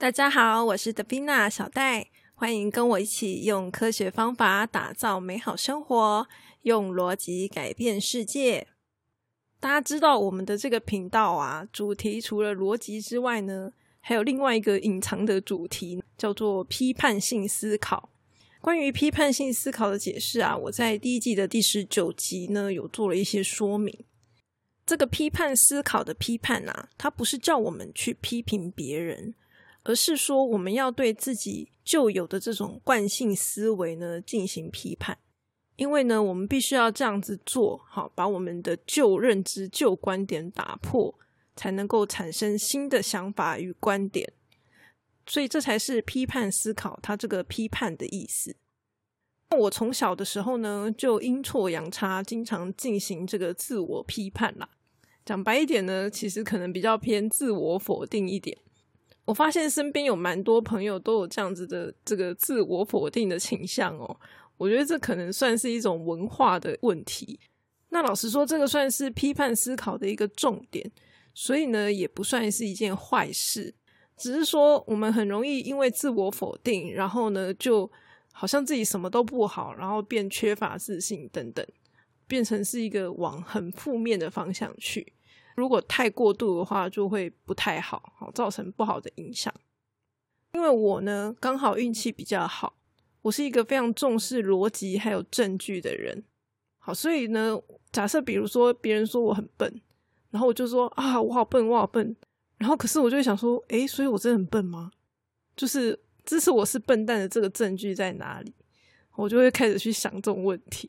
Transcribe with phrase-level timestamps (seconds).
[0.00, 6.28] 大家好，我是德比娜小戴，欢迎跟我一起用科学方法打造美好生活，
[6.62, 8.68] 用逻辑改变世界。
[9.58, 18.08] 大家知道我们的这个频道啊，主题除了逻辑之外呢，还有另外一个隐藏的主题，叫做批判性思考。
[18.60, 24.04] 关于批判性思考的解释啊，我在第一季的第十九集呢，有做了一些说明。
[24.86, 29.34] 这个批判思考的批判啊，它不是叫我们去批评别人，
[29.88, 35.16] 而是说我们要对自己旧有的这种惯性思维呢进行批判。
[35.76, 41.18] 因为呢，我们必须要这样子做好，把我们的旧认知、旧观点打破，
[41.56, 44.30] 才能够产生新的想法与观点。
[45.26, 48.56] 所以，这才是批判思考它这个批判的意思。
[49.56, 54.68] 我从小的时候呢，就阴错阳差，经常进行这个自我批判啦。
[55.24, 58.58] 讲白一点呢，其实可能比较偏自我否定一点。
[59.28, 64.18] 我发现身边有蛮多朋友都有这样子的这个自我否定的倾向哦。
[64.56, 67.38] 我觉得这可能算是一种文化的问题。
[67.90, 70.90] 那老实说，这个算是批判思考的一个重点，
[71.34, 73.74] 所以呢，也不算是一件坏事。
[74.16, 77.90] 只是说，我们很容易因为自我否定，然后呢，就
[78.32, 81.62] 好像自己什么都不好，然后变缺乏自信等等，
[82.26, 85.12] 变成是一个往很负面的方向去。
[85.58, 89.52] 如果太过度的话，就会不太好，好造成不好的影响。
[90.52, 92.76] 因为我呢，刚好运气比较好，
[93.22, 96.22] 我是一个非常重视逻辑还有证据的人。
[96.78, 99.80] 好，所以呢，假设比如说别人说我很笨，
[100.30, 102.16] 然后我就说啊，我好笨，我好笨。
[102.56, 104.92] 然后可是我就会想说，诶，所以我真的很笨吗？
[105.56, 108.54] 就是支持我是笨蛋的这个证据在哪里？
[109.16, 110.88] 我就会开始去想这种问题。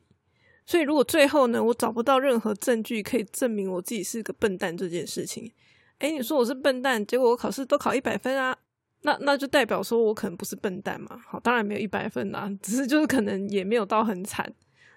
[0.66, 5.50] 所以，如果最后呢，我找不到任何证据可以证明我自己是个笨蛋这件事情，
[5.98, 8.56] 哎，你说我是笨蛋，结果我考试都考一百分啊，
[9.02, 11.20] 那那就代表说我可能不是笨蛋嘛。
[11.26, 14.52] 好，当然没有一百分啦，只是就是可能也没有到很惨。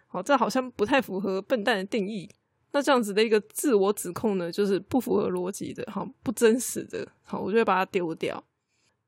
[0.08, 2.30] 好，这好像不太符合笨蛋的定义。
[2.72, 7.08] 那这样子的一个自我指控呢，就是不符合逻辑的，好，不真实的。
[7.24, 8.44] 好，我就会把它丢掉。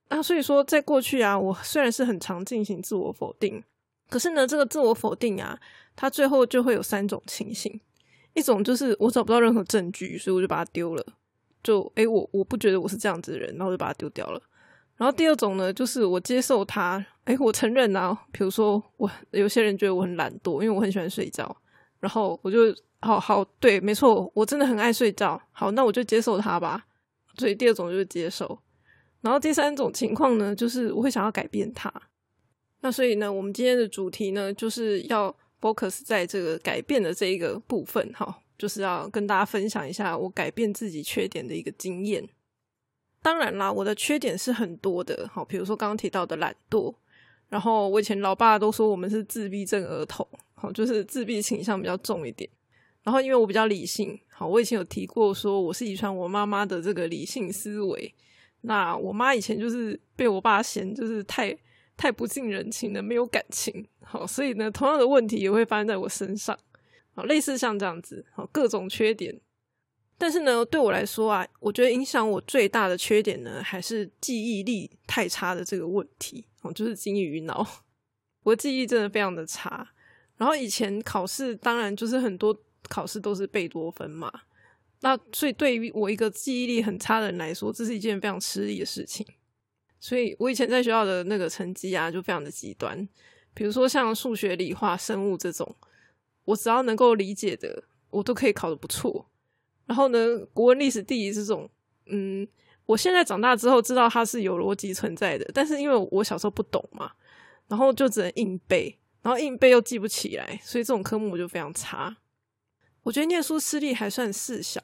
[0.09, 3.63] 那所以说，在过去啊，我虽然是很常进行自我否定。
[4.09, 5.59] 可是呢，这个自我否定啊，
[5.95, 7.79] 它最后就会有三种情形。
[8.33, 11.05] 一种就是我找不到任何证据，所以我就把它丢了。
[11.63, 14.41] 就诶，我我不觉得我是这样子的人，然后就把它丢掉了。
[14.97, 18.17] 然后第二种呢，就是我接受它，诶，我承认啊。
[18.31, 21.55] 比如说，我有些人觉得我很懒惰，因为我很喜欢睡觉，
[21.99, 22.59] 然后我就
[23.01, 25.41] 好好对，没错，我真的很爱睡觉。
[25.51, 26.85] 好，那我就接受它吧。
[27.37, 28.59] 所以第二种就是接受。
[29.21, 31.91] 然后第三种情况呢，就是我会想要改变它。
[32.85, 42.23] 那所以呢，我们今天的主题呢，就是要 focus 在这个改变的这一个部分，哈，就是要跟大家分享一下我改变自己缺点的一个经验。
[43.23, 46.93] 当然啦，我的缺点是很多的，好，比如说刚刚提到的懒惰，
[47.49, 50.23] 然后我以前老爸都说我们是自闭症儿童，
[50.53, 52.47] 好，就是自闭倾向比较重一点。
[53.01, 58.13] 然后因为我比较理性，好，我以前有提过说我是遗传我妈妈的这个理性思维。
[58.61, 61.57] 那我妈以前就是被我爸嫌，就是太。
[61.97, 66.57] 太不近人情了，没有感情，好，所以呢，同样的问题也会发生在我身上，
[67.13, 69.39] 好，类似像这样子，好，各种缺点。
[70.17, 77.65] 但是呢，对我来说啊，我觉得影响我最大的缺点呢，还是记忆力太差的这个问题，哦，就是金鱼脑，
[78.43, 79.89] 我记忆真的非常的差。
[80.37, 82.57] 然后以前考试，当然就是很多
[82.89, 84.31] 考试都是贝多芬嘛，
[85.01, 89.25] 那所以对于我一个记忆力很差的人来说，这是一件非常吃力的事情。
[90.05, 92.95] 所以我以前在学校的那个成绩啊，就非常的极端。
[93.55, 95.75] 比如说像数学、理化、生物这种，
[96.43, 99.27] 我只要能够理解的，我都可以考的不错。
[99.87, 101.67] 然后呢，国文、历史、地理这种，
[102.05, 102.47] 嗯，
[102.85, 107.11] 我现在长大之后知道它是有逻辑存在的，但是因为我小时候不懂嘛，
[107.67, 112.15] 然后就只能硬背，然后硬背又记不起来，所以这种科目我就非常差。
[113.01, 114.79] 我觉得念书吃力还算事小，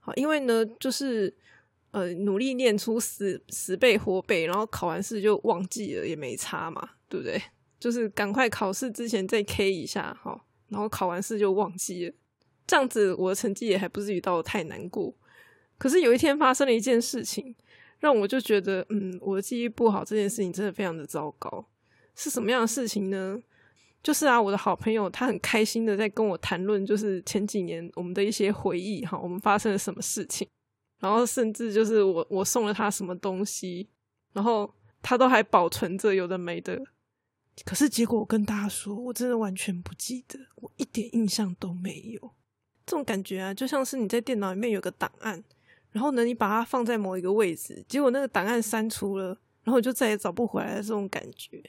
[0.00, 1.34] 好，因为呢，就是。
[1.96, 7.40] 呃，努力念出十十倍活背，然后考完试就忘记了，也没差嘛，对不对？
[7.80, 10.38] 就是赶快考试之前再 K 一下哈，
[10.68, 12.14] 然后考完试就忘记了，
[12.66, 15.14] 这样子我的成绩也还不至于到太难过。
[15.78, 17.54] 可是有一天发生了一件事情，
[17.98, 21.66] 让我就觉得，嗯，我的记忆不好这件事情真的非常的糟糕。
[22.14, 23.40] 是什么样的事情呢？
[24.02, 30.46] 就是啊，我的好朋友他很开心的在跟我谈论，就是前几年我们的一些回忆哈，我们发生了什么事情。
[30.98, 33.88] 然后甚至就是我我送了他什么东西，
[34.32, 34.72] 然后
[35.02, 36.82] 他都还保存着有的没的。
[37.64, 42.32] 可是结果我跟大家说，我真的完全不记得，我一点印象都没有。
[42.84, 45.42] 这种感觉啊，就像是你在电脑里面有个档案，
[45.90, 51.60] 然后呢你把它放在某一个位置，结果那个档案删除了，然然后就再也找不回来的这种感觉，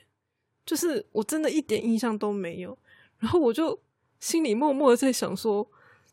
[0.64, 2.78] 就是我真的一点印象都没有。
[3.18, 3.78] 然后我就
[4.20, 5.68] 心里默默的在想说，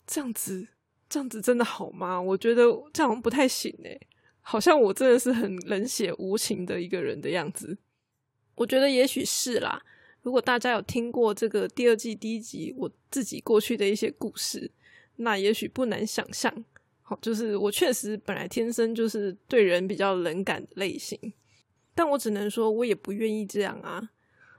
[0.07, 0.67] 这样子
[1.09, 2.21] 这样子真的好吗？
[2.21, 4.01] 我觉得这样不太行诶，
[4.41, 7.77] 好像我真的是很冷血无情的一个人的样子。
[8.55, 9.83] 我觉得也许是啦。
[10.23, 14.71] 如果大家有听过这个第二季第一集我自己过去的一些故事，
[15.17, 16.65] 那也许不难想象。
[17.03, 21.19] 好，就是我确实本来天生就是对人比较冷感的类型，
[21.95, 24.11] 但我只能说，我也不愿意这样啊。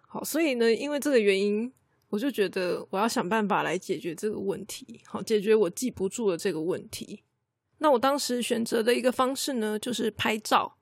[0.02, 1.74] 好，所以呢，因为这个原因，
[2.10, 7.24] 我就觉得我要想办法来解决这个问题，好，解决我记不住的这个问题。
[7.80, 10.78] 那我当时选择的一个方式呢，就是拍照。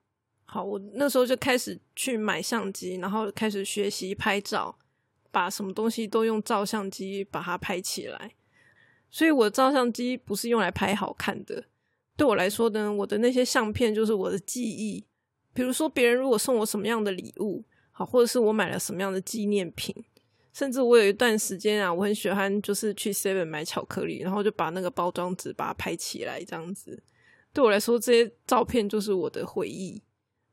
[0.45, 4.77] 好，我那时候就开始去买相机，然后开始学习拍照，
[5.31, 8.35] 把什么东西都用照相机把它拍起来。
[9.09, 11.65] 所以我的照相机不是用来拍好看的，
[12.15, 15.03] 对我来说呢，我的那些相片就是我的记忆。
[15.53, 19.95] 比如说别人如果送我什么样的礼物，好，或者是我买了什么样的纪念品，
[20.53, 27.01] 甚至我有一段时间啊，我很喜欢就是去 Seven 买巧克力，然后就把那个包装纸把它拍起来，这样子。
[27.51, 30.01] 对我来说，这些照片就是我的回忆。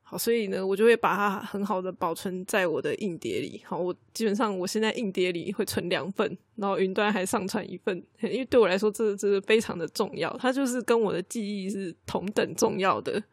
[0.01, 3.61] 好，所以呢，我就会把它很好的保存在我的硬碟里。
[3.63, 13.23] 好，我基本上我现在硬碟里会存两份，然后云端还上传一份，因为对我来说，这这是非常的重要，它就是跟我的记忆是同等重要的。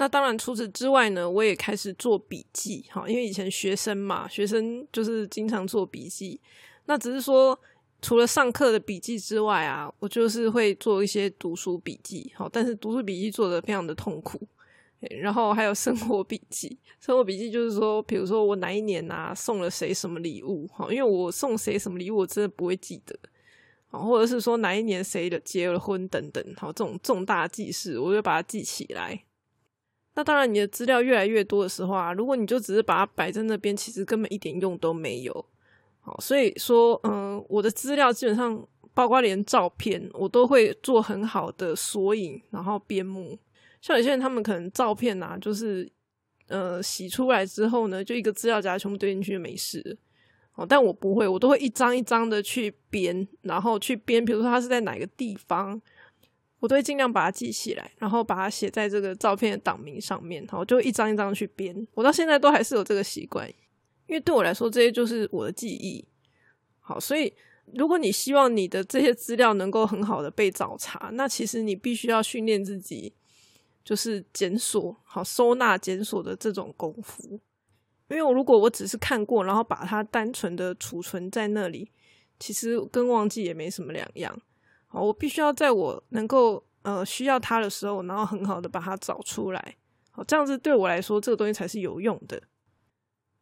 [0.00, 2.86] 那当然，除此之外呢，我也开始做笔记。
[2.90, 6.40] 哈，因为以前学生嘛，学生就是经常做笔记。
[6.86, 7.60] 那只是说，
[8.00, 12.32] 除了上课的笔记之外啊，我就是会做一些读书笔记。
[12.34, 14.40] 好，但是读书笔记做的非常的痛苦。
[15.20, 23.14] 然后还有生活笔记，生活笔记就是说，比如说我哪一年啊送了谁什么礼物，哈，因为我送谁什么礼物，我真的不会记得，
[23.90, 29.22] 啊，或者是说哪一年谁的结了婚等等，好，这种重大记事，我就把它记起来。
[30.20, 35.46] 那当然，你的资料越来越多的时候啊，如果你就只是把它摆在那边，其实根本一点用都没有。
[36.00, 38.62] 好，所以说，嗯，我的资料基本上，
[38.92, 43.38] 包括连照片，我都会做很好的索引，然后编目。
[43.80, 45.90] 像有些人，他们可能照片啊，就是
[46.48, 49.96] 呃洗出来之后呢，就一个资料夹全部堆进去没事
[50.54, 50.66] 哦。
[50.68, 55.80] 但我不会，我都会一张一张的去编，然后去编，比如说它是在哪个地方，
[56.60, 61.74] 我都会尽量把它记起来，然后把它写在这个照片的档名上面，然后就一张一张去编。
[61.94, 63.48] 我到现在都还是有这个习惯，
[64.06, 66.06] 因为对我来说，这些就是我的记忆。
[66.78, 67.32] 好，所以
[67.74, 73.14] 如果你希望你的这些资料能够很好的被找查，那其实你必须要训练自己。
[73.82, 77.40] 就是检索好收纳检索的这种功夫，
[78.08, 81.90] 因为我如果我只是看过，然后把它单纯的储存在那里，
[82.38, 84.38] 其实跟忘记也没什么两样。
[84.90, 89.76] 哦，我必须要在我能够呃需要它的时候，然后很好的把它找出来。
[90.10, 92.42] 好，这样子对我来说，这个东西才是有用的。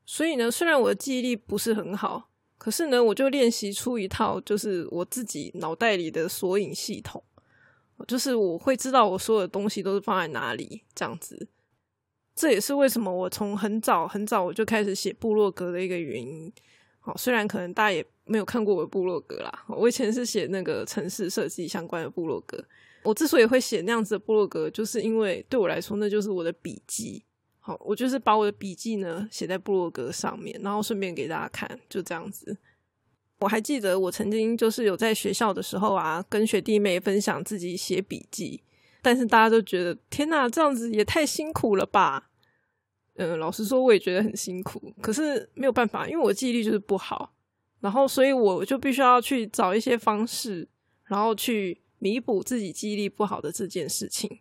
[0.04, 7.22] 所以呢，虽然我的记忆力不是很好，可是呢，我就练习出一套就是我自己脑袋里的索引系统。
[8.06, 11.48] 就是我会知道我所有的东西都是放在哪里，这样子，
[12.32, 16.52] 这也是为什么我从很早很早我就开始写部落格的一个原因。
[17.00, 22.62] 好，虽然可能大家也没有看过我的部落格啦，我以前是写那个城市设计相关的部落格。
[23.04, 27.22] 我之所以会写那样子的部落格，就是因为对我来说，那就是我的笔记。
[27.60, 32.56] 好，我就是把我的笔记呢写在部落格上面，然后顺便给大家看，就这样子。
[33.38, 38.62] 我还记得我曾经就是有在学校的时候啊，跟学弟妹分享自己写笔记，
[39.00, 42.30] 但是大家都觉得天哪，这样子也太辛苦了吧？
[43.18, 47.34] 嗯，老实说我也觉得很辛苦，可是没有办法，因为我记忆力就是不好，
[47.80, 50.66] 然后所以我就必须要去找一些方式，
[51.04, 54.40] 然后去弥补自己记忆力不好的这件事情。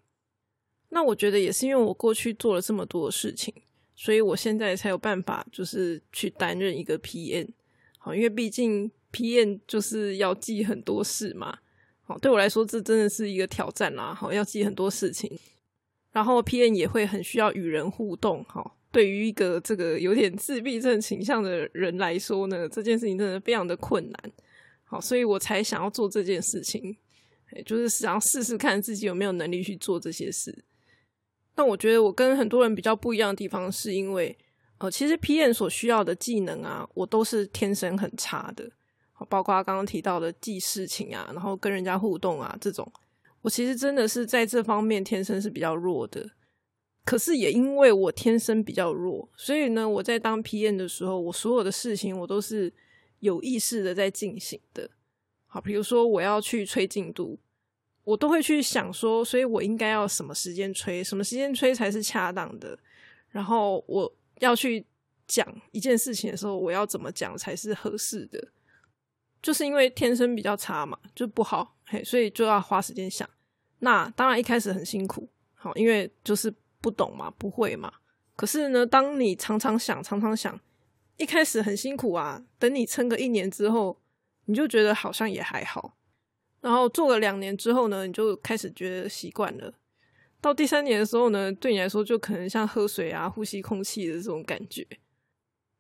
[0.90, 3.54] 那我觉得也是因为我过去做了这么多事情，
[3.96, 7.50] 所以我现在才有办法就是去担任一个 PM。
[8.16, 11.58] 因为毕竟 PM 就是要记很多事嘛，
[12.04, 14.14] 好，对我来说这真的是一个挑战啦。
[14.14, 15.38] 好，要记很多事情，
[16.18, 18.44] 然后 PM 也会很需要与人互动。
[18.46, 24.32] 哈，对于一个这个有点自闭症倾向的人来说呢，这件事情真的非常的困难。
[24.84, 26.98] 好，所以我才想要做这件事情，
[27.64, 30.66] 就是想要试试看自己有没有能力去做这些事。
[31.56, 34.36] 那我觉得我跟很多人比较不一样的地方，是因为。
[34.80, 38.70] 呃，其实 PM 所需要的技能啊，我都是天生很差的，
[39.28, 42.88] 包括刚刚提到的记事情啊，然后跟人家互动啊这种，
[43.48, 46.32] 我其实真的是在这方面天生是比较弱的。
[47.06, 52.74] 可是也因为我天生比较弱，所以呢，我在当 PM 的时候，我所有的事情我都是
[53.20, 54.90] 有意识的在进行的。
[55.46, 57.40] 好，比如说我要去催进度，
[58.04, 62.78] 我都会去想说，所以我应该要什么时间催，什么时间催才是恰当的。
[63.30, 64.86] 然后我要去
[65.26, 68.50] 讲一件事情的时候，我要怎么讲才是合适的？
[69.42, 73.26] 就是因为天生比较差嘛，就不好，嘿，所以就要花时间想。
[73.80, 77.92] 那当然一开始很辛苦，好，因为就是不懂嘛，不会嘛。
[78.36, 80.60] 可是呢，当你常常想，常常想，
[81.18, 82.44] 一开始很辛苦啊。
[82.60, 84.00] 等你撑个一年之后，
[84.46, 85.98] 你就觉得好像也还好。
[86.62, 89.74] 然后做了两年之后呢，你就开始觉得习惯了。
[90.42, 94.86] 到第三年的时候呢，对你来说就可能像喝水啊、呼吸空气的这种感觉。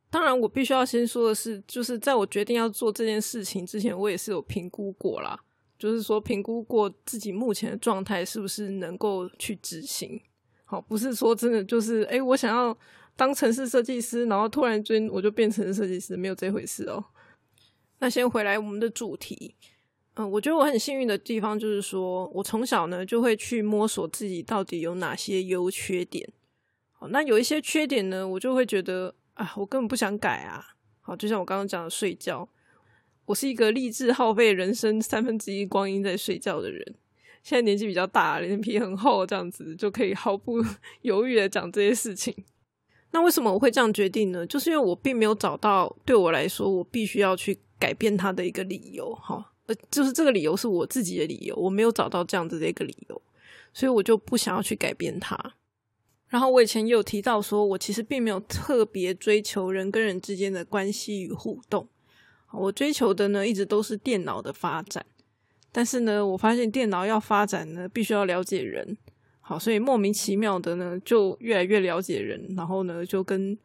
[0.09, 5.43] 当然，我必须要先说的是，就是在我决定要做这件事情之前，我也是有评估过啦。
[5.77, 10.19] 就是说，评估过自己目前的状态是不是能够去执行。
[10.65, 12.77] 好，不是说真的就是，哎，我想要
[13.15, 17.03] 当城市设计师，然后突然间我就变成设计师，没有这回事哦。
[17.99, 19.55] 那先回来我们的主题。
[20.15, 26.27] 嗯，我觉得我很幸运的地方就是说，我从小呢就会去摸索自己到底有哪些优缺点。
[26.91, 30.65] 好，那有一些缺点呢，我就会觉得啊，我根本不想改啊。
[31.01, 32.49] 好，就像我刚刚讲的睡觉，
[33.27, 36.95] 我是一个立志耗费人生三分之一光阴在睡觉的人。
[37.43, 40.63] 现在年纪比较大，脸皮很厚，这样子就可以毫不
[41.03, 42.33] 犹豫的讲这些事情。
[43.11, 44.47] 那为什么我会这样决定呢？
[44.47, 49.13] 就是因为我并没有找到对我来说我必须要去改变它的一个理由。
[49.15, 49.53] 哈。
[49.65, 53.21] 呃，就是这个理由是我自己的理由，我没有找到这样子的一个理由，
[53.73, 55.37] 所以我就不想要去改变它。
[56.29, 61.85] 然后我以前也有提到说，我其实并没有特别追求人跟人之间的关系与互动，
[62.53, 65.05] 我追求的呢一直都是电脑的发展。
[65.71, 68.97] 但是呢，我发现电脑要发展呢，必须要了解人，
[69.39, 73.57] 好，所以莫名其妙的呢，就越来越了解人，然后呢，就跟。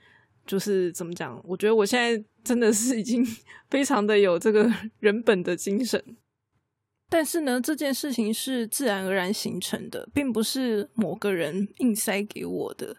[0.44, 1.40] 就是怎么讲？
[1.44, 3.24] 我觉得我现在真的是已经
[3.70, 6.02] 非常的有这个 人本的精神，
[7.08, 12.96] 但是呢，这件事情是自然而然形成的，并不是某个人硬塞给我的。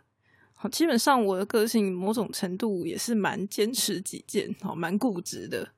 [0.70, 5.70] 基本上我的个性某种程度也是蛮坚持己见，好，蛮固执的。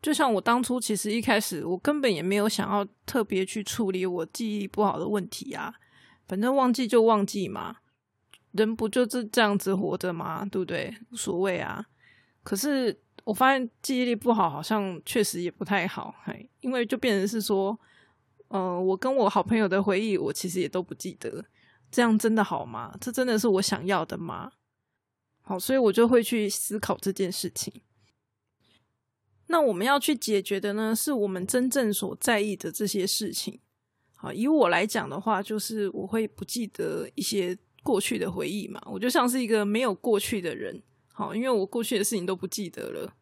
[0.00, 5.74] 就像我当初其实一开始我根本也没有想要特别去处理我记忆力不好的问题啊，
[6.26, 7.76] 反正忘记就忘记嘛。
[8.50, 10.44] 人不就是这样子活着吗？
[10.44, 10.94] 对不对？
[11.10, 11.86] 无所谓啊。
[12.42, 16.14] 可是我发现记忆力不好，好像确实也不太好。
[16.24, 17.78] 嘿，因为就变成是说，
[18.48, 21.44] 嗯，我跟我好朋友的回忆，我其实也都不记得。
[21.92, 22.96] 这样真的好吗？
[23.00, 24.50] 这真的是我想要的吗？
[25.42, 27.82] 好，所以我就会去思考这件事情。
[29.46, 33.60] 那我们要去解决的呢，是我们真正所在意的这些事情。
[34.16, 37.56] 好，以我来讲的话，就是我会不记得一些。
[37.84, 40.80] 过去的回忆嘛，我就像是一个没有过去的人，
[41.12, 43.12] 好，因为我过去的事情都不记得了，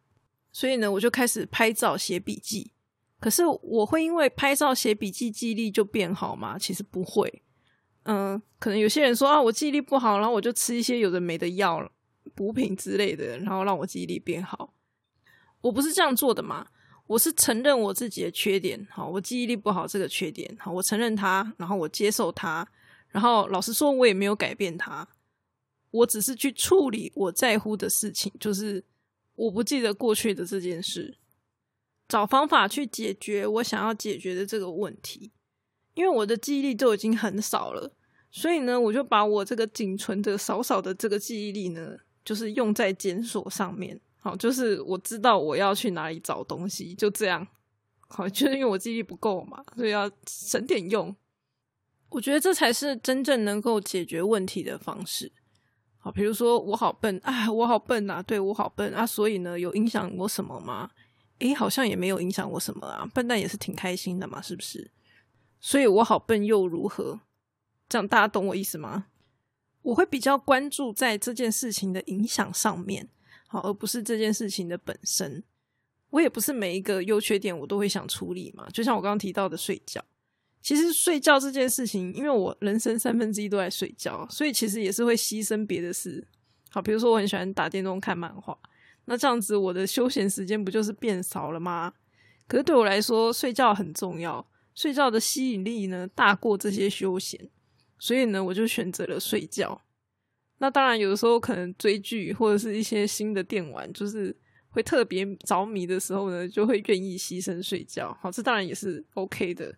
[0.51, 2.71] 所以呢，我就开始拍照写笔记。
[3.19, 6.59] 可是我会因为拍照写笔记记忆力就变好吗？
[6.59, 7.41] 其实不会。
[8.03, 11.91] 嗯，可能有些人说啊，我记忆力不好，然后我就吃一些有的没的药、
[12.33, 14.73] 补品之类的，然后让我记忆力变好。
[15.61, 16.67] 我不是这样做的嘛，
[17.05, 22.67] 我是承认我自己的缺点，好，我记忆力不好这个缺点，好，我承认它，然后我接受它。
[23.09, 25.07] 然后老实说，我也没有改变它，
[25.91, 28.83] 我只是去处理我在乎的事情，就是
[29.35, 31.17] 我不记得过去的这件事，
[32.07, 35.31] 找方法去解决我想要解决的这个问题。
[35.93, 37.91] 因为我的记忆力都已经很少了，
[38.31, 43.99] 所以呢，我就把我这个仅存的少少的这个记忆力呢，就是用在检索上面。
[44.17, 47.45] 好，就是我知道我要去哪里找东西，就这样。
[48.07, 51.15] 好，就是因为我记忆力不够嘛，所以要省点用。
[52.09, 55.31] 我觉得这才是真正能够解决问题的方式。
[55.97, 60.89] 好，比如说我好笨啊，我好笨啊，对我好笨啊，所以呢，有影响我什么吗？
[61.39, 64.91] 诶，好像也没有影响我什么啊，笨蛋也是挺开心的嘛，是不是？
[65.61, 67.21] 所以我好笨又如何？
[67.87, 69.05] 这样大家懂我意思吗？
[69.83, 73.07] 我会比较关注在这件事情的影响上面，
[73.47, 75.43] 好，而不是这件事情的本身。
[76.09, 80.03] 我也不是每一个优缺点我都会想处理嘛，就像我刚刚提到的睡觉。
[80.61, 86.27] 其实睡觉这件事情，因为我人生三分之一都在睡觉，所以其实也是会牺牲别的事。
[86.69, 88.57] 好，比如说我很喜欢打电动、看漫画，
[89.05, 91.93] 那这样子我的休闲时间不就是变少了吗？
[92.47, 97.49] 可是对我来说，睡觉很重要，睡觉的吸引力呢大过这些休闲，
[97.99, 99.81] 所以呢，我就选择了睡觉。
[100.59, 104.35] 那当然，有的时候可能追剧或者是一些新的电玩，就是
[104.69, 108.15] 会特别着迷的时候呢，就会愿意牺牲睡觉。
[108.21, 109.75] 好，这当然也是 OK 的。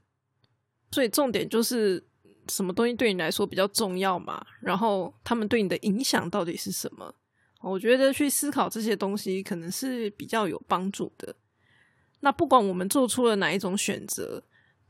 [0.91, 2.05] 所以重点就是
[2.50, 4.45] 什么东西对你来说比较重要嘛？
[4.62, 7.15] 然后他们对你的影响到底是什么？
[7.62, 11.33] 我觉得去思考这些东西可能是比较有帮助的。
[12.19, 14.43] 那不管我们做出了哪一种选择，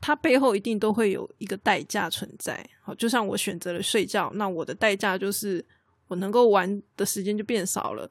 [0.06, 2.62] 它背后一定都会有一个代价存在。
[2.82, 5.64] 好，就像我选择了睡觉，那我的代价就是
[6.08, 8.10] 我能够玩的时间就变少了。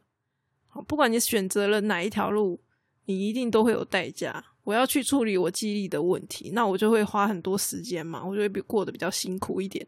[0.69, 2.59] 好，不管你选择了哪一条路，
[3.05, 4.43] 你一定都会有代价。
[4.63, 9.85] 我要去处理我记忆力的问题，那我就会花很多时间嘛，我就会比过得比较辛苦一点。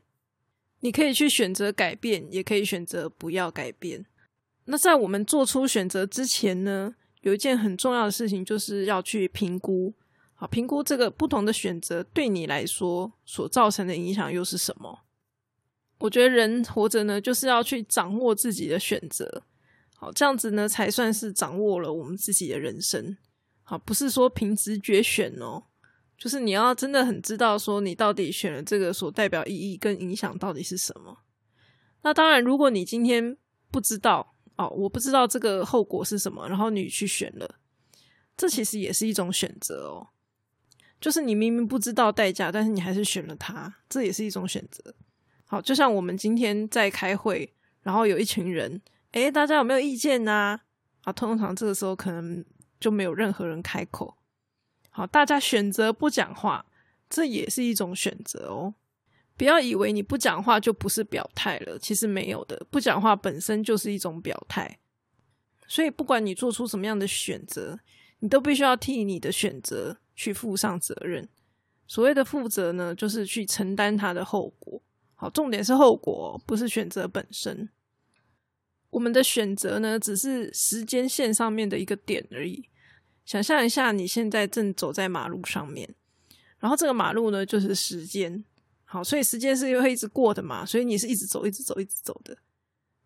[0.81, 4.05] 你可以去选择改变，也可以选择不要改变。
[4.65, 9.91] 那在我们做出选择之前呢，有一件很重要的事情，就是要去评估。
[10.35, 14.99] 好，评估这个不同的选择对你来说所造成的影响又是什么？
[15.97, 19.43] 我觉得人活着呢，就是要去掌握自己的选择。
[19.95, 23.17] 好，这样子呢，才算是掌握了我们自己的人生。
[23.63, 25.63] 好，不是说凭直觉选哦，
[26.17, 31.19] 就是你要真的很知道说你到底选了这个所代表意义跟影响到底是什么。
[32.03, 33.37] 那当然，如果你今天
[33.71, 34.33] 不知道。
[34.57, 37.55] 哦，我不知道这个后果是什么，然后你去选了，
[38.37, 40.07] 这其实也是一种选择哦。
[41.05, 44.83] 就是你明明不知道代价，但是你还是选了它，这也是一种选择。
[45.45, 48.81] 好，就像我们今天在开会，然后有一群人，
[49.11, 50.59] 诶，大家有没有意见呢？
[51.03, 52.43] 啊，通常这个时候可能
[52.79, 54.17] 就没有任何人开口。
[54.89, 56.65] 好，大家选择不讲话，
[57.07, 58.73] 这也是一种选择哦。
[59.37, 64.79] 不要以为你不讲话就不是表态了，其实没有的，不讲话本身就是一种表态。
[65.67, 67.79] 所以，不管你做出什么样的选择，
[68.21, 71.27] 你都必须要替你的选择去负上责任。
[71.87, 74.81] 所谓的负责呢，就是去承担它的后果。
[75.13, 77.69] 好，重点是后果，不是选择本身。
[78.89, 82.69] 我们的选择呢，只是时间线上面的一个点而已。
[83.25, 85.93] 想象一下，你现在正走在马路上面，
[86.59, 88.43] 然后这个马路呢，就是时间。
[88.83, 92.37] 好，所以时间是会一直过的嘛，所以你是一直走，一直走，一直走的。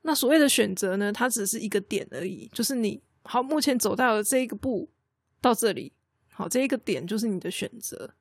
[0.01, 4.89] 那所谓的选择呢，它只是一个点而已，就是你好，目前走到了这一个步
[5.41, 5.93] 到这里，
[6.39, 8.15] 好，这一个点就是你的选择。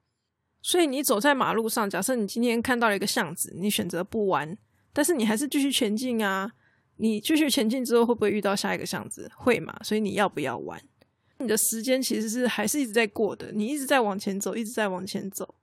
[0.61, 4.59] 所以你走在马路上，假设你今天看到了一个巷子，你选择不弯，
[4.93, 6.51] 但是你还是继续前进啊。
[6.97, 9.31] 你继续前进之后，会不会遇到下一个巷子？
[9.37, 9.79] 会嘛？
[9.85, 10.83] 所以你要不要弯？
[11.39, 15.55] 你的时间其实是还是一直在过的，你一直在往前走，一直在往前走。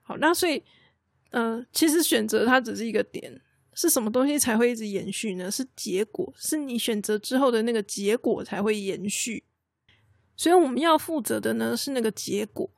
[0.00, 0.62] 好，那所以。
[1.34, 3.40] 嗯，其实选择它只是一个点，
[3.72, 5.50] 是什么东西才会一直延续呢？
[5.50, 9.42] 是结果，是你选择之后的那个结果才会延续。
[10.36, 12.68] 所以我们要负责的呢是那个结果，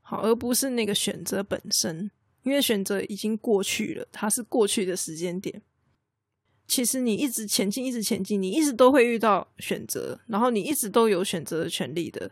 [0.00, 2.10] 好，而不是那个选择本身，
[2.42, 5.62] 因为选择已经过去了，它是过去的时间点。
[6.66, 12.30] 其实你一直前进，一直前进，你一直都会遇到选择，然后你一直都有选择的权利的。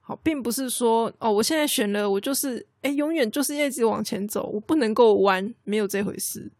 [0.00, 6.50] 好，并不是说哦，我现在选了，我就是哎，永远就是一直往前走，我不能够弯，没有这回事。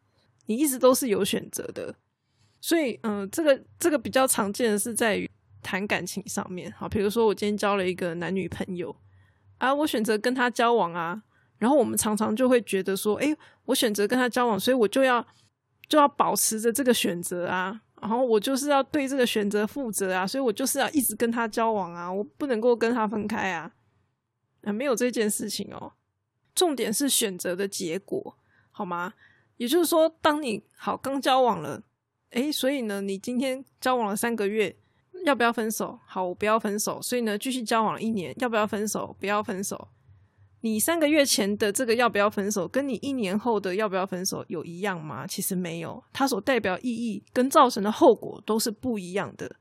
[0.47, 1.95] 你一直都是有选择的，
[2.61, 5.29] 所以嗯，这个这个比较常见的是在于
[5.63, 6.73] 谈感情上面。
[6.73, 8.95] 好，比如说我今天交了一个男女朋友
[9.59, 11.23] 啊，我选择跟他交往啊，
[11.59, 15.27] 然后我们常常就会觉得说，哎，我选择跟他交往，所以我就要
[15.89, 17.83] 就要保持着这个选择啊。
[18.01, 23.73] 然后我就是要对这个选择负责啊，所以我就是要一直跟他交往啊，我不能够跟他分开啊，
[24.63, 25.93] 啊，没有这件事情哦。
[26.55, 28.37] 重点是选择的结果，
[28.71, 29.15] 好吗？
[29.57, 31.83] 也就是说，当你好刚交往了，
[32.31, 34.77] 诶，所以呢，你今天交往了三个月，
[35.25, 35.99] 要不要分手？
[36.07, 39.17] 好，我不要分手，所以呢，继续交往一年，要不要分手？
[39.19, 39.89] 不要分手。
[40.61, 45.27] 你三个月前的这个要不要分手，跟你一年后的要不要分手有一样吗？
[45.27, 49.57] 其实没有，它所代表意义跟造成的后果都是不一样的。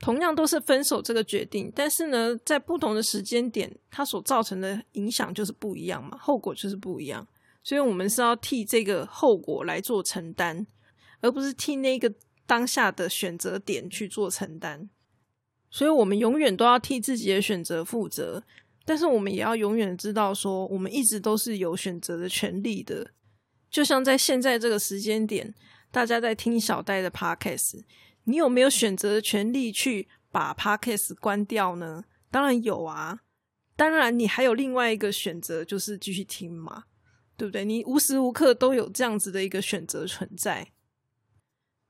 [0.00, 7.24] 同样都是分手这个决定，但是呢，在不同的时间点，它所造成的影响就是不一样嘛，后果就是不一样。
[7.62, 10.66] 所以，我们是要替这个后果来做承担，
[11.20, 12.12] 而不是替那个
[12.46, 14.88] 当下的选择点去做承担。
[15.70, 18.42] 所以，我们永远都要替自己的选择负责。
[18.84, 23.12] 但是我们也要永远知道，说我们一直都是有选择的权利的。
[23.70, 25.54] 就像在现在这个时间点，
[25.90, 27.84] 大家在听小戴的 podcast，
[28.24, 32.04] 你有没有选择的权利去把 podcast 关掉呢？
[32.30, 33.20] 当然有啊。
[33.76, 36.84] 当然，你还有另外一个选择，就是继续听嘛，
[37.36, 37.64] 对不对？
[37.64, 40.72] 你无时无刻都有这样子的一个选择存在。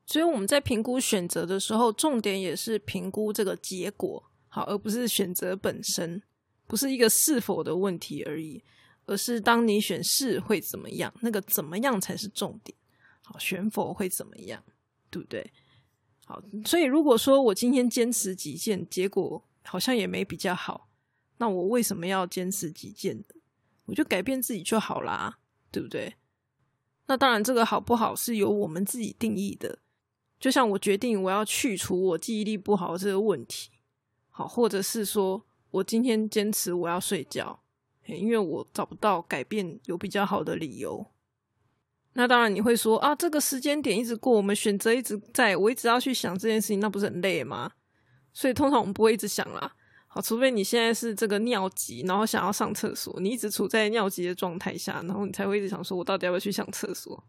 [0.05, 6.23] 所以我们在评估选择的时候，重点也是评估这个结果，好，而不是选择本身。
[6.67, 8.65] 不是一个是否的问题而已，
[9.05, 12.75] 而是当你选是会怎么样，那个怎么样才是重点。
[13.23, 14.63] 好，选否会怎么样，
[15.11, 15.53] 对不对？
[16.25, 20.89] 好，所以如果说我今天坚持己见，结果好像也没比较好，
[21.37, 23.25] 那我为什么要坚持己见呢？
[23.85, 25.39] 我就改变自己就好啦，
[25.71, 26.15] 对不对？
[27.07, 29.81] 那当然，这个好不好是由我们自己定义的。
[30.43, 33.71] 就像我决定我要去除我记忆力不好这个问题，
[34.29, 35.47] 好，或者是说。
[35.73, 37.63] 我今天坚持我要睡觉，
[38.05, 41.07] 因为我找不到改变有比较好的理由。
[42.13, 47.73] 那当然你会说啊，这个时间点一直过，我们选择一直在，我一直要去想这件事情，那不是很累吗？
[48.35, 49.75] 所以通常我们不会一直想啦。
[50.09, 57.25] 好，除非你现在是这个尿急，然后想要上厕所，你一直处在尿急的状态下，然后你才会一直想说，我到底要不要去上厕所？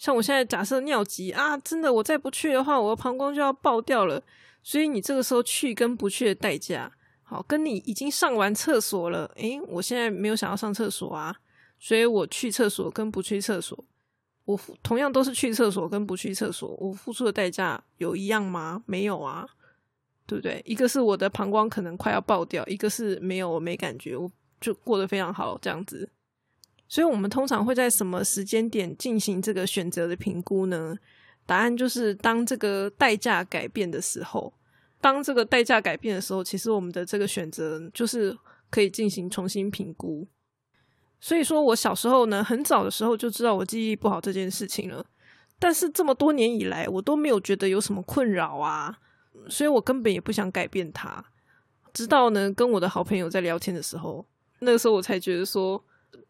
[0.00, 4.22] 像我现在假设尿急啊，真的我再不去的话，我的膀胱就要爆掉了。
[4.62, 6.90] 所以你这个时候去跟不去的代价，
[7.22, 11.36] 好，跟你已经上完厕所了，诶，我现在没有想要上厕所啊，
[11.78, 13.84] 所以我去厕所跟不去厕所。
[14.46, 18.82] 我同样都是去厕所跟不去厕所，我付出的代价有一样吗？
[18.86, 19.46] 没有啊，
[20.26, 20.62] 对不对？
[20.64, 24.32] 一个是我的膀胱可能快要爆掉，一个是没有，我没感觉，我
[24.62, 26.08] 就过得非常好这样子。
[26.90, 30.96] 所以，我们通常会在什么时间点进行这个选择的评估呢？
[31.46, 34.52] 答案就是当这个代价改变的时候。
[35.00, 38.36] 当这个代价改变的时候，其实我们的这个选择就是
[38.68, 40.26] 可以进行重新评估。
[41.20, 45.06] 所以说我小时候呢，很早的时候就知道我记忆不好这件事情了，
[45.60, 48.98] 但是这么多年以来，我都没有觉得有什么困扰啊，
[49.48, 51.24] 所以我根本也不想改变它。
[51.92, 54.26] 直到呢，跟我的好朋友在聊天的时候，
[54.58, 55.82] 那个时候我才觉得说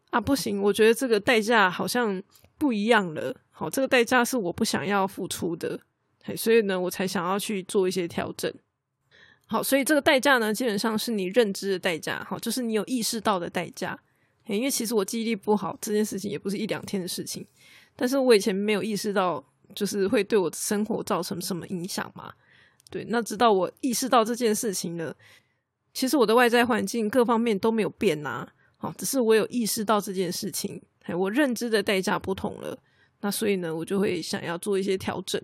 [0.09, 2.21] 啊，不行，我觉得这个代价好像
[2.57, 3.35] 不一样了。
[3.49, 5.79] 好，这个代价是我不想要付出的，
[6.35, 8.51] 所以呢，我才想要去做一些调整。
[9.45, 13.99] 好，所以这个代价呢，基本上是你认知的代价，好，就是你有意识到的代价。
[14.47, 17.45] 因为其实我记忆力不好这件事情也不是一两天的事情，
[17.95, 19.41] 但是我以前没有意识到，
[19.73, 22.33] 就是会对我的生活造成什么影响嘛？
[22.89, 25.15] 对，那直到我意识到这件事情了，
[25.93, 28.45] 其实我的外在环境各方面都没有变呐，
[28.81, 30.81] 好，只是我有意识到这件事情，
[31.15, 32.75] 我认知的代价不同了，
[33.19, 35.39] 那所以呢，我就会想要做一些调整。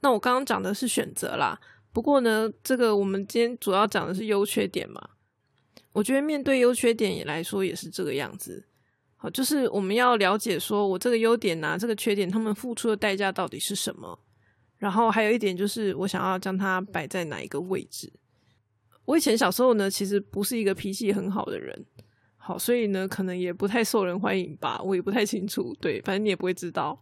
[0.00, 1.60] 那我刚刚讲的是选择啦，
[1.92, 5.10] 不过呢，这个我们今天主要讲的是优缺点嘛。
[5.92, 8.66] 我觉得面对优缺点也来说也是这个样子，
[9.14, 14.18] 好，就是我们要了解说我这个优点呐，这个缺点他们付出的代价到底是什么。
[14.78, 18.12] 然后还有一点就是我想要将它摆在哪一个位置。
[19.04, 21.86] 我以前小时候呢，其实不是一个脾气很好的人，
[22.44, 25.72] 好，所以呢可能也不太受人欢迎吧，我也不太清楚。
[25.80, 27.00] 对，反正你也不会知道。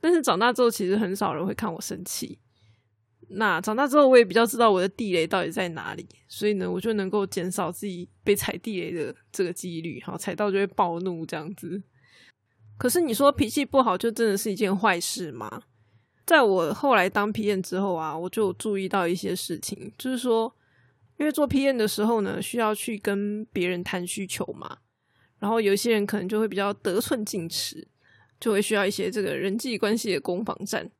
[0.00, 2.38] 但是长大之后，其实很少人会看我生气。
[3.28, 11.82] 那长大之后，我也比较知道我的地雷到底在哪里，所以呢，我就能够减少自己被踩地雷的这个几率，好踩到就会暴怒这样子。
[12.78, 15.62] 可是你说脾气不好，就真的是一件坏事吗？
[16.26, 20.54] 在我后来当 P N 之后啊，我就注意到一些事情，就是说，
[21.16, 24.78] 因为做 P N 的时候呢，需要去跟别人谈需求嘛，
[25.38, 27.88] 然后有些人可能就会比较得寸进尺，
[28.40, 30.90] 就会需要一些这个人际关系的攻防战。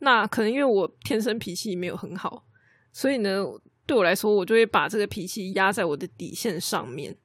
[0.00, 2.46] 那可能因为我天生脾气没有很好，
[2.92, 3.44] 所以呢，
[3.86, 7.16] 对我来说，我就会把这个脾气压在我的底线上面。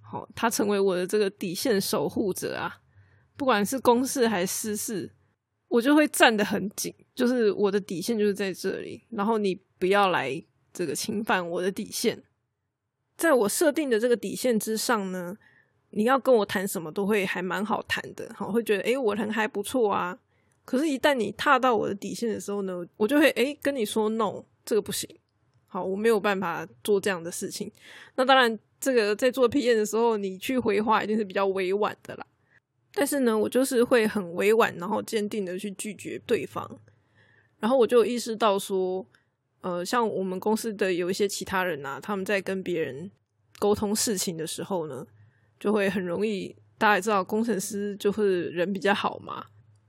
[0.00, 2.82] 好，他成为我的这个底线守护者啊，
[3.36, 5.12] 不管是公事还是私事，
[5.68, 12.22] 我就会站得很紧，就是我的底线就是在这里，然后你不要来这个侵犯我的底线。
[13.16, 15.34] 在我设定的这个底线之上呢，
[15.90, 20.18] 你要跟我谈什么都会还蛮好谈的，好，会觉得诶，我人还不错啊。
[20.64, 25.08] 可是，一旦你踏到我的底线的时候呢，我就会诶跟你说 no，这个不行。
[25.66, 27.70] 好，我没有办法做这样的事情。
[28.16, 32.26] 那当然，这个在做 P N 的时候，你去回话一定是比较委婉的啦。
[32.92, 36.78] 但是呢，我就是会很委婉，然后坚定的去拒绝对方。
[37.58, 39.04] 然后我就意识到说，
[39.64, 43.10] 呃，像我们公司的有一些其他人啊，他们在跟别人
[43.58, 45.06] 沟通事情的时候呢，
[45.58, 46.54] 就会很容易。
[46.76, 49.46] 大家也知道，工程师就是人比较好嘛。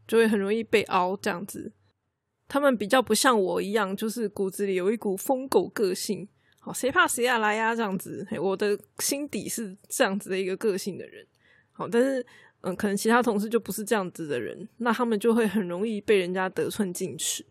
[0.07, 1.71] 就会很容易被凹这样子，
[2.47, 8.23] 他们比较不像我一样，就是骨子里有一股疯狗个性，好谁怕谁啊来呀这样子。
[8.39, 11.25] 我的心底是这样子的一个个性的人，
[11.71, 12.23] 好，但是
[12.61, 17.43] 嗯，可能其他同事就不是这样子的人，那他们就会很容易被人家得寸进尺。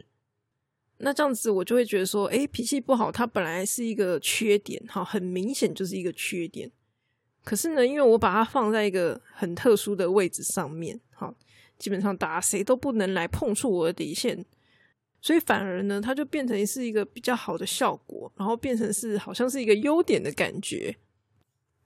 [1.04, 6.68] 那这样子我就会觉得说，诶，脾气不好，它本来是一个缺点，好，很明显就是一个缺点。
[7.44, 11.32] 可是呢，因为我把它放在一个很特殊的位置上面，好。
[11.76, 14.46] 基本上打谁都不能来碰触我的底线，
[15.20, 20.94] 所以反而呢，它就变成是一个比较好的效果，然后变成是好像是一个优点的感觉。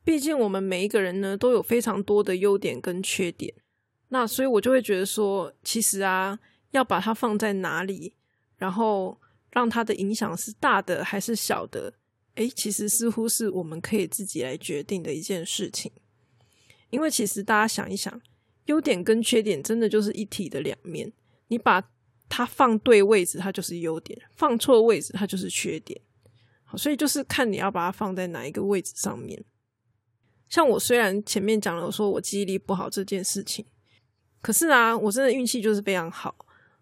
[0.04, 3.52] 毕竟我们每一个人呢都有非常多的优点跟缺点，
[4.10, 6.38] 那所以我就会觉得说，其实啊，
[6.72, 8.12] 要把它放在哪里，
[8.58, 9.18] 然后
[9.50, 11.94] 让它的影响是大的还是小的，
[12.34, 15.90] 诶，其实似乎是我们可以自己来决定的一件事情。
[16.90, 18.20] 因为其实大家想一想。
[18.68, 21.10] 优点跟缺点真的就是一体的两面，
[21.46, 21.82] 你把
[22.28, 25.98] 它放对位置，它就是优点；放错位置，它就是缺点。
[26.64, 29.42] 好，所以就是看你要把它放在哪一个位置上面。
[30.50, 33.64] 像我虽然前面讲了说我记忆力不好这件事情，
[34.42, 36.36] 可是啊，我真的运气就是非常好，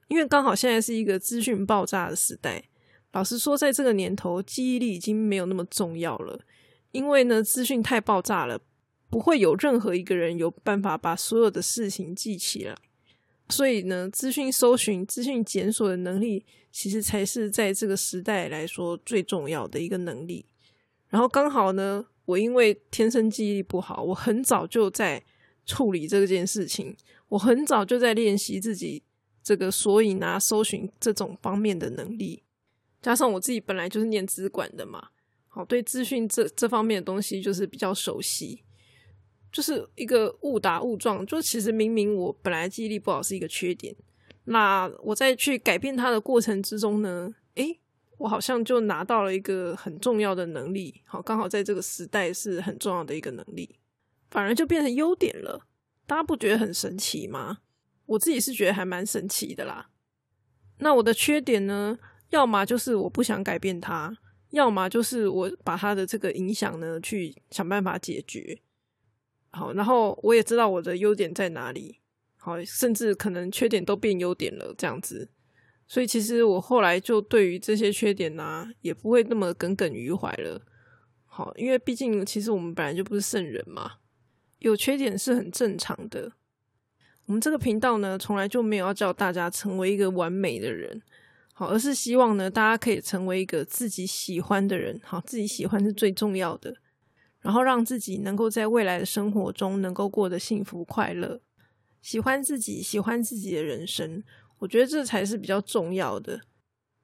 [0.08, 2.64] 因为刚好现在是一个资讯爆炸的时代。
[3.12, 6.40] 老实说，在这个年头，记忆力已经没有那么重要了，
[6.92, 8.60] 因为呢，资讯太爆炸了，
[9.08, 12.76] 不会有任何一个人有办法把所有的事情记起来。
[13.48, 20.44] 所以呢，资讯搜寻、资讯检索的能力，其实才是在这个时代来说最重要的一个能力。
[21.08, 25.24] 然后刚好呢，我因为天生记忆力不好，我很早就在
[25.64, 26.94] 处理这件事情，
[27.28, 29.02] 我很早就在练习自己
[29.46, 32.42] 这个索引啊、搜寻这种方面的能力。
[33.00, 35.10] 加上我自己本来就是念资管的嘛，
[35.46, 38.64] 好，对资讯这这方面的东西就是比较熟悉。
[39.52, 43.94] 就是一个误打误撞，就其实明明我本来记忆力不好是一个缺点，
[44.46, 47.78] 那我在去改变它的过程之中呢，诶，
[48.18, 53.76] 我好像就拿到了一个很重要的能力，好，刚好在这个时代是很重要的一个能力，
[54.28, 55.68] 反而就变成优点了。
[56.04, 57.58] 大家不觉得很神奇吗？
[58.06, 59.90] 我自己是觉得还蛮神奇的啦。
[60.78, 61.98] 那我的缺点呢，
[62.30, 64.16] 要么就是我不想改变它，
[64.50, 68.60] 要么就是我把它的这个影响呢去想办法解决。
[69.50, 72.00] 好，然后我也知道我的优点在哪里，
[72.36, 75.30] 好，甚至可能缺点都变优点了，这样子。
[75.88, 80.60] 所以其实我后来就对于这些缺点呢，也不会那么耿耿于怀了。
[81.24, 83.92] 好，因为毕竟其实我们本来就不是圣人嘛，
[84.58, 86.32] 有缺点是很正常的。
[87.26, 91.02] 我们这个频道呢，从来就没有要叫大家成为一个完美的人，
[91.52, 95.00] 好，而是希望呢，大家可以成为一个自己喜欢的人。
[95.04, 96.74] 好，自己喜欢是最重要的。
[97.40, 101.40] 然后让自己能够在未来的生活中能够过得幸福快乐，
[102.02, 104.24] 喜欢自己，喜欢自己的人生，
[104.58, 106.40] 我觉得这才是比较重要的。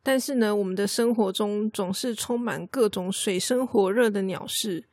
[0.03, 4.85] 但是呢，我们的生活中总是充满各种水深火热的鸟事，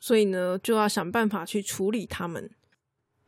[0.00, 2.50] 所以呢，就要想办法去处理它们。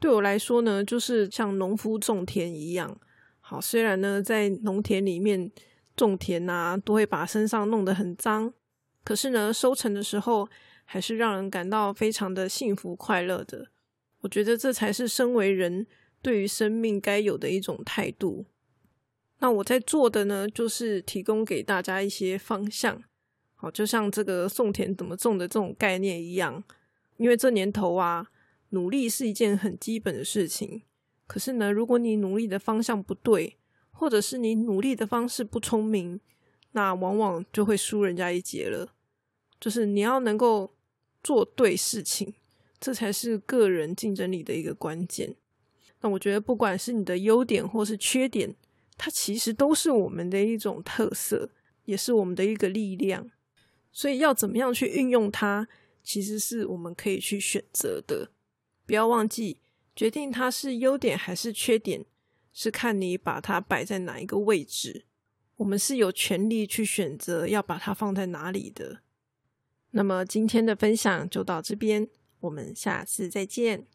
[0.00, 2.98] 对我来说呢，就是像农夫种田一样。
[3.38, 5.52] 好，虽然呢，在农田里面
[5.94, 8.52] 种田啊，都会把身上弄得很脏，
[9.04, 10.48] 可是呢，收成的时候。
[10.92, 13.68] 还是让人感到非常的幸福快乐的。
[14.22, 15.86] 我觉得这才是身为人
[16.20, 18.44] 对于生命该有的一种态度。
[19.38, 23.00] 那我在做的呢，就是提供给大家一些方向。
[23.54, 26.60] 好，就像这个种田怎么种的这种概念一样。
[27.18, 28.26] 因为这年头啊，
[28.70, 30.82] 努力是一件很基本的事情。
[31.28, 33.56] 可是呢，如果你努力的方向不对，
[33.92, 36.18] 或者是你努力的方式不聪明，
[36.72, 38.94] 那往往就会输人家一截了。
[39.60, 40.74] 就是你要能够。
[41.22, 42.32] 做对事情，
[42.80, 45.36] 这才是个人竞争力的一个关键。
[46.00, 48.56] 那我觉得，不管是你的优点或是缺点，
[48.96, 51.50] 它其实都是我们的一种特色，
[51.84, 53.30] 也是我们的一个力量。
[53.92, 55.68] 所以，要怎么样去运用它，
[56.02, 58.30] 其实是我们可以去选择的。
[58.90, 59.58] 不要忘记，
[59.94, 62.04] 决定它是优点还是缺点，
[62.52, 65.04] 是看你把它摆在哪一个位置。
[65.58, 69.02] 我们是有权利去选择要把它放在哪里的。
[69.92, 72.08] 那么今天的分享就到这边，
[72.40, 73.86] 我们下次再见。